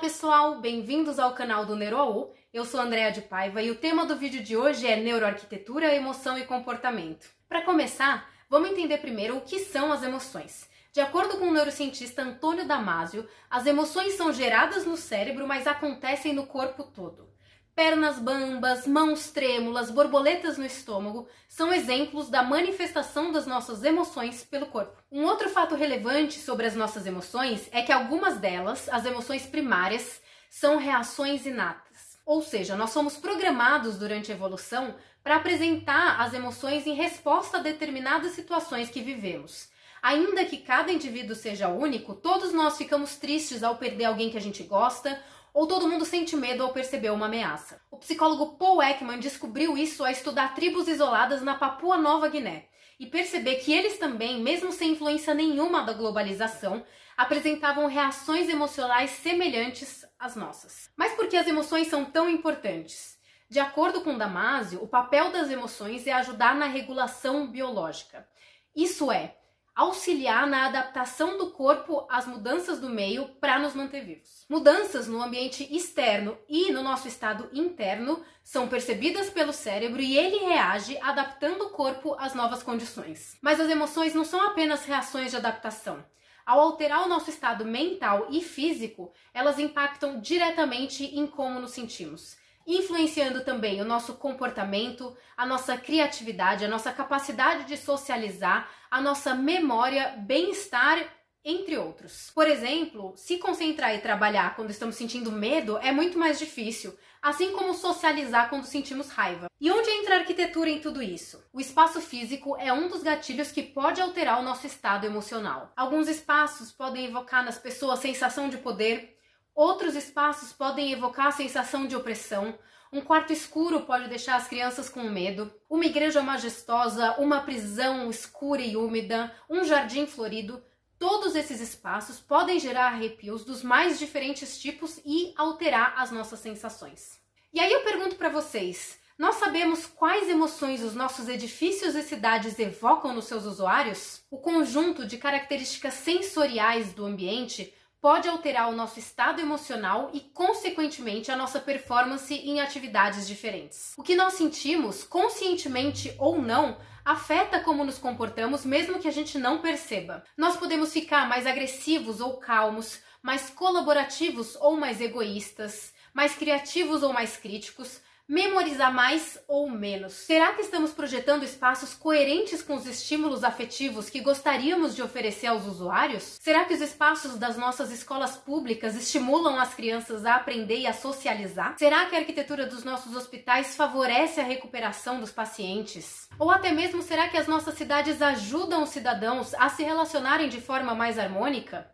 pessoal, 0.00 0.58
bem-vindos 0.62 1.18
ao 1.18 1.34
canal 1.34 1.66
do 1.66 1.76
NeuroU. 1.76 2.32
Eu 2.54 2.64
sou 2.64 2.80
Andréa 2.80 3.12
de 3.12 3.20
Paiva 3.20 3.60
e 3.60 3.70
o 3.70 3.74
tema 3.74 4.06
do 4.06 4.16
vídeo 4.16 4.42
de 4.42 4.56
hoje 4.56 4.86
é 4.86 4.96
neuroarquitetura, 4.96 5.94
emoção 5.94 6.38
e 6.38 6.46
comportamento. 6.46 7.28
Para 7.46 7.60
começar, 7.60 8.32
vamos 8.48 8.70
entender 8.70 8.96
primeiro 8.96 9.36
o 9.36 9.42
que 9.42 9.58
são 9.58 9.92
as 9.92 10.02
emoções. 10.02 10.66
De 10.90 11.02
acordo 11.02 11.36
com 11.36 11.48
o 11.48 11.52
neurocientista 11.52 12.22
Antônio 12.22 12.66
Damasio, 12.66 13.28
as 13.50 13.66
emoções 13.66 14.14
são 14.14 14.32
geradas 14.32 14.86
no 14.86 14.96
cérebro, 14.96 15.46
mas 15.46 15.66
acontecem 15.66 16.32
no 16.32 16.46
corpo 16.46 16.82
todo. 16.82 17.29
Pernas 17.74 18.18
bambas, 18.18 18.86
mãos 18.86 19.30
trêmulas, 19.30 19.90
borboletas 19.90 20.58
no 20.58 20.66
estômago 20.66 21.28
são 21.48 21.72
exemplos 21.72 22.28
da 22.28 22.42
manifestação 22.42 23.32
das 23.32 23.46
nossas 23.46 23.82
emoções 23.84 24.44
pelo 24.44 24.66
corpo. 24.66 25.02
Um 25.10 25.24
outro 25.24 25.48
fato 25.48 25.74
relevante 25.74 26.38
sobre 26.38 26.66
as 26.66 26.74
nossas 26.74 27.06
emoções 27.06 27.68
é 27.72 27.82
que 27.82 27.92
algumas 27.92 28.38
delas, 28.38 28.88
as 28.88 29.06
emoções 29.06 29.46
primárias, 29.46 30.20
são 30.50 30.76
reações 30.76 31.46
inatas. 31.46 32.18
Ou 32.26 32.42
seja, 32.42 32.76
nós 32.76 32.90
somos 32.90 33.16
programados 33.16 33.98
durante 33.98 34.30
a 34.30 34.34
evolução 34.34 34.94
para 35.22 35.36
apresentar 35.36 36.20
as 36.20 36.34
emoções 36.34 36.86
em 36.86 36.94
resposta 36.94 37.58
a 37.58 37.62
determinadas 37.62 38.32
situações 38.32 38.90
que 38.90 39.00
vivemos. 39.00 39.68
Ainda 40.02 40.44
que 40.44 40.56
cada 40.56 40.92
indivíduo 40.92 41.36
seja 41.36 41.68
único, 41.68 42.14
todos 42.14 42.52
nós 42.52 42.78
ficamos 42.78 43.16
tristes 43.16 43.62
ao 43.62 43.76
perder 43.76 44.06
alguém 44.06 44.30
que 44.30 44.36
a 44.36 44.40
gente 44.40 44.62
gosta 44.62 45.20
ou 45.52 45.66
todo 45.66 45.88
mundo 45.88 46.04
sente 46.04 46.36
medo 46.36 46.62
ao 46.62 46.72
perceber 46.72 47.10
uma 47.10 47.26
ameaça. 47.26 47.80
O 47.90 47.96
psicólogo 47.96 48.56
Paul 48.56 48.82
Ekman 48.82 49.18
descobriu 49.18 49.76
isso 49.76 50.04
ao 50.04 50.10
estudar 50.10 50.54
tribos 50.54 50.88
isoladas 50.88 51.42
na 51.42 51.54
Papua 51.54 51.96
Nova 51.96 52.28
Guiné 52.28 52.68
e 52.98 53.06
perceber 53.06 53.56
que 53.56 53.72
eles 53.72 53.98
também, 53.98 54.42
mesmo 54.42 54.70
sem 54.72 54.92
influência 54.92 55.32
nenhuma 55.32 55.82
da 55.82 55.92
globalização, 55.92 56.84
apresentavam 57.16 57.86
reações 57.86 58.48
emocionais 58.48 59.10
semelhantes 59.10 60.04
às 60.18 60.36
nossas. 60.36 60.90
Mas 60.96 61.12
por 61.12 61.28
que 61.28 61.36
as 61.36 61.46
emoções 61.46 61.88
são 61.88 62.04
tão 62.04 62.28
importantes? 62.28 63.18
De 63.48 63.58
acordo 63.58 64.02
com 64.02 64.16
Damasio, 64.16 64.82
o 64.82 64.86
papel 64.86 65.32
das 65.32 65.50
emoções 65.50 66.06
é 66.06 66.12
ajudar 66.12 66.54
na 66.54 66.66
regulação 66.66 67.50
biológica. 67.50 68.28
Isso 68.76 69.10
é, 69.10 69.36
auxiliar 69.74 70.46
na 70.46 70.66
adaptação 70.66 71.38
do 71.38 71.50
corpo 71.50 72.06
às 72.10 72.26
mudanças 72.26 72.80
do 72.80 72.88
meio 72.88 73.28
para 73.40 73.58
nos 73.58 73.74
manter 73.74 74.04
vivos. 74.04 74.44
Mudanças 74.48 75.06
no 75.06 75.22
ambiente 75.22 75.66
externo 75.74 76.36
e 76.48 76.70
no 76.72 76.82
nosso 76.82 77.08
estado 77.08 77.48
interno 77.52 78.22
são 78.42 78.68
percebidas 78.68 79.30
pelo 79.30 79.52
cérebro 79.52 80.00
e 80.00 80.16
ele 80.16 80.44
reage 80.44 80.98
adaptando 80.98 81.62
o 81.66 81.70
corpo 81.70 82.14
às 82.18 82.34
novas 82.34 82.62
condições. 82.62 83.36
Mas 83.40 83.60
as 83.60 83.70
emoções 83.70 84.14
não 84.14 84.24
são 84.24 84.40
apenas 84.42 84.84
reações 84.84 85.30
de 85.30 85.36
adaptação. 85.36 86.04
Ao 86.44 86.58
alterar 86.58 87.04
o 87.04 87.08
nosso 87.08 87.30
estado 87.30 87.64
mental 87.64 88.26
e 88.30 88.40
físico, 88.40 89.12
elas 89.32 89.58
impactam 89.58 90.20
diretamente 90.20 91.04
em 91.04 91.26
como 91.26 91.60
nos 91.60 91.70
sentimos 91.70 92.39
influenciando 92.76 93.42
também 93.42 93.80
o 93.80 93.84
nosso 93.84 94.14
comportamento, 94.14 95.16
a 95.36 95.46
nossa 95.46 95.76
criatividade, 95.76 96.64
a 96.64 96.68
nossa 96.68 96.92
capacidade 96.92 97.64
de 97.64 97.76
socializar, 97.76 98.70
a 98.90 99.00
nossa 99.00 99.34
memória, 99.34 100.14
bem-estar, 100.18 100.98
entre 101.44 101.78
outros. 101.78 102.30
Por 102.34 102.46
exemplo, 102.46 103.14
se 103.16 103.38
concentrar 103.38 103.94
e 103.94 104.00
trabalhar 104.00 104.54
quando 104.56 104.70
estamos 104.70 104.96
sentindo 104.96 105.32
medo 105.32 105.78
é 105.78 105.90
muito 105.90 106.18
mais 106.18 106.38
difícil, 106.38 106.96
assim 107.22 107.52
como 107.52 107.74
socializar 107.74 108.48
quando 108.50 108.64
sentimos 108.64 109.10
raiva. 109.10 109.46
E 109.60 109.70
onde 109.70 109.90
entra 109.90 110.16
a 110.16 110.18
arquitetura 110.18 110.70
em 110.70 110.80
tudo 110.80 111.02
isso? 111.02 111.42
O 111.52 111.60
espaço 111.60 112.00
físico 112.00 112.56
é 112.56 112.72
um 112.72 112.88
dos 112.88 113.02
gatilhos 113.02 113.50
que 113.50 113.62
pode 113.62 114.00
alterar 114.00 114.38
o 114.38 114.42
nosso 114.42 114.66
estado 114.66 115.06
emocional. 115.06 115.72
Alguns 115.76 116.08
espaços 116.08 116.72
podem 116.72 117.06
evocar 117.06 117.44
nas 117.44 117.58
pessoas 117.58 118.00
sensação 118.00 118.48
de 118.48 118.58
poder, 118.58 119.18
Outros 119.54 119.94
espaços 119.94 120.52
podem 120.52 120.92
evocar 120.92 121.26
a 121.26 121.32
sensação 121.32 121.86
de 121.86 121.96
opressão. 121.96 122.58
Um 122.92 123.00
quarto 123.00 123.32
escuro 123.32 123.82
pode 123.82 124.08
deixar 124.08 124.36
as 124.36 124.48
crianças 124.48 124.88
com 124.88 125.02
medo. 125.04 125.52
Uma 125.68 125.86
igreja 125.86 126.22
majestosa, 126.22 127.16
uma 127.18 127.40
prisão 127.40 128.10
escura 128.10 128.62
e 128.62 128.76
úmida, 128.76 129.32
um 129.48 129.64
jardim 129.64 130.06
florido. 130.06 130.62
Todos 130.98 131.34
esses 131.34 131.60
espaços 131.60 132.20
podem 132.20 132.58
gerar 132.58 132.88
arrepios 132.88 133.44
dos 133.44 133.62
mais 133.62 133.98
diferentes 133.98 134.60
tipos 134.60 135.00
e 135.04 135.32
alterar 135.36 135.94
as 135.96 136.10
nossas 136.10 136.40
sensações. 136.40 137.18
E 137.52 137.58
aí 137.58 137.72
eu 137.72 137.82
pergunto 137.82 138.16
para 138.16 138.28
vocês: 138.28 138.98
nós 139.20 139.36
sabemos 139.36 139.86
quais 139.86 140.28
emoções 140.30 140.82
os 140.82 140.94
nossos 140.94 141.28
edifícios 141.28 141.94
e 141.94 142.02
cidades 142.02 142.58
evocam 142.58 143.12
nos 143.12 143.26
seus 143.26 143.44
usuários? 143.44 144.22
O 144.30 144.38
conjunto 144.38 145.06
de 145.06 145.18
características 145.18 145.92
sensoriais 145.92 146.94
do 146.94 147.04
ambiente 147.04 147.74
pode 148.00 148.28
alterar 148.28 148.68
o 148.68 148.74
nosso 148.74 148.98
estado 148.98 149.40
emocional 149.40 150.10
e, 150.12 150.20
consequentemente, 150.20 151.30
a 151.30 151.36
nossa 151.36 151.60
performance 151.60 152.34
em 152.34 152.60
atividades 152.60 153.26
diferentes. 153.26 153.92
O 153.96 154.02
que 154.02 154.16
nós 154.16 154.34
sentimos, 154.34 155.04
conscientemente 155.04 156.14
ou 156.18 156.40
não, 156.40 156.78
afeta 157.04 157.60
como 157.60 157.84
nos 157.84 157.98
comportamos, 157.98 158.64
mesmo 158.64 158.98
que 158.98 159.08
a 159.08 159.12
gente 159.12 159.38
não 159.38 159.60
perceba. 159.60 160.24
Nós 160.36 160.56
podemos 160.56 160.92
ficar 160.92 161.28
mais 161.28 161.46
agressivos 161.46 162.20
ou 162.20 162.38
calmos, 162.38 163.00
mais 163.22 163.50
colaborativos 163.50 164.56
ou 164.56 164.76
mais 164.76 165.00
egoístas, 165.00 165.92
mais 166.14 166.34
criativos 166.34 167.02
ou 167.02 167.12
mais 167.12 167.36
críticos, 167.36 168.00
memorizar 168.30 168.94
mais 168.94 169.42
ou 169.48 169.68
menos? 169.68 170.12
Será 170.12 170.52
que 170.52 170.62
estamos 170.62 170.92
projetando 170.92 171.42
espaços 171.42 171.94
coerentes 171.94 172.62
com 172.62 172.76
os 172.76 172.86
estímulos 172.86 173.42
afetivos 173.42 174.08
que 174.08 174.20
gostaríamos 174.20 174.94
de 174.94 175.02
oferecer 175.02 175.48
aos 175.48 175.66
usuários? 175.66 176.38
Será 176.40 176.64
que 176.64 176.72
os 176.72 176.80
espaços 176.80 177.36
das 177.36 177.56
nossas 177.56 177.90
escolas 177.90 178.36
públicas 178.36 178.94
estimulam 178.94 179.58
as 179.58 179.74
crianças 179.74 180.24
a 180.24 180.36
aprender 180.36 180.78
e 180.78 180.86
a 180.86 180.92
socializar? 180.92 181.74
Será 181.76 182.06
que 182.06 182.14
a 182.14 182.20
arquitetura 182.20 182.66
dos 182.66 182.84
nossos 182.84 183.16
hospitais 183.16 183.74
favorece 183.74 184.40
a 184.40 184.44
recuperação 184.44 185.18
dos 185.18 185.32
pacientes? 185.32 186.28
Ou 186.38 186.52
até 186.52 186.70
mesmo 186.70 187.02
será 187.02 187.28
que 187.28 187.36
as 187.36 187.48
nossas 187.48 187.74
cidades 187.74 188.22
ajudam 188.22 188.84
os 188.84 188.90
cidadãos 188.90 189.52
a 189.54 189.68
se 189.68 189.82
relacionarem 189.82 190.48
de 190.48 190.60
forma 190.60 190.94
mais 190.94 191.18
harmônica? 191.18 191.90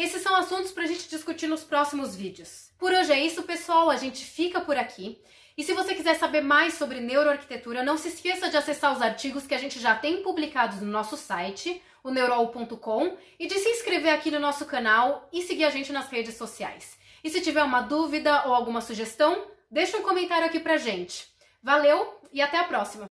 Esses 0.00 0.22
são 0.22 0.34
assuntos 0.34 0.72
para 0.72 0.84
a 0.84 0.86
gente 0.86 1.10
discutir 1.10 1.46
nos 1.46 1.62
próximos 1.62 2.16
vídeos. 2.16 2.70
Por 2.78 2.90
hoje 2.90 3.12
é 3.12 3.20
isso, 3.20 3.42
pessoal. 3.42 3.90
A 3.90 3.96
gente 3.96 4.24
fica 4.24 4.58
por 4.58 4.74
aqui. 4.74 5.20
E 5.58 5.62
se 5.62 5.74
você 5.74 5.94
quiser 5.94 6.14
saber 6.14 6.40
mais 6.40 6.72
sobre 6.72 7.00
neuroarquitetura, 7.00 7.82
não 7.82 7.98
se 7.98 8.08
esqueça 8.08 8.48
de 8.48 8.56
acessar 8.56 8.94
os 8.94 9.02
artigos 9.02 9.46
que 9.46 9.54
a 9.54 9.58
gente 9.58 9.78
já 9.78 9.94
tem 9.94 10.22
publicados 10.22 10.80
no 10.80 10.90
nosso 10.90 11.18
site, 11.18 11.82
o 12.02 12.10
neurol.com, 12.10 13.14
e 13.38 13.46
de 13.46 13.58
se 13.58 13.68
inscrever 13.68 14.14
aqui 14.14 14.30
no 14.30 14.40
nosso 14.40 14.64
canal 14.64 15.28
e 15.30 15.42
seguir 15.42 15.64
a 15.64 15.70
gente 15.70 15.92
nas 15.92 16.08
redes 16.08 16.34
sociais. 16.34 16.96
E 17.22 17.28
se 17.28 17.42
tiver 17.42 17.62
uma 17.62 17.82
dúvida 17.82 18.46
ou 18.46 18.54
alguma 18.54 18.80
sugestão, 18.80 19.48
deixa 19.70 19.98
um 19.98 20.02
comentário 20.02 20.46
aqui 20.46 20.60
pra 20.60 20.78
gente. 20.78 21.26
Valeu 21.62 22.18
e 22.32 22.40
até 22.40 22.56
a 22.56 22.64
próxima! 22.64 23.09